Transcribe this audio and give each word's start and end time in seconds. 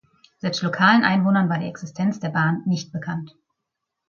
Selbst 0.39 0.63
lokalen 0.63 1.03
Einwohnern 1.03 1.47
war 1.47 1.59
die 1.59 1.67
Existenz 1.67 2.19
der 2.19 2.29
Bahn 2.29 2.63
nicht 2.65 2.91
bekannt. 2.91 3.35